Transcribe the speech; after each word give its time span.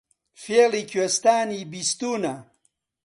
فێڵی 0.43 0.83
کوێستانی 0.91 1.67
بیستوونە 1.71 2.35